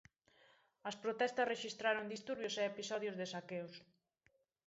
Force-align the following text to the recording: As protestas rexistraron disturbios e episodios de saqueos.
As 0.89 0.95
protestas 1.03 1.49
rexistraron 1.53 2.11
disturbios 2.13 2.55
e 2.61 2.69
episodios 2.71 3.15
de 3.19 3.25
saqueos. 3.33 3.73